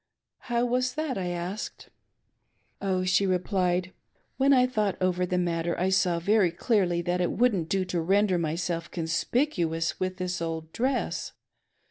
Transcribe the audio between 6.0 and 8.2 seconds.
very clearly that it wouldn't do to